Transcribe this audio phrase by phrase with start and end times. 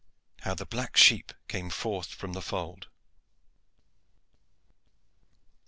[0.39, 2.87] HOW THE BLACK SHEEP CAME FORTH FROM THE FOLD.